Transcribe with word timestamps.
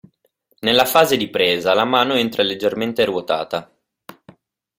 Nella 0.61 0.85
fase 0.85 1.15
di 1.15 1.29
presa 1.29 1.75
la 1.75 1.85
mano 1.85 2.15
entra 2.15 2.41
leggermente 2.41 3.05
ruotata. 3.05 3.71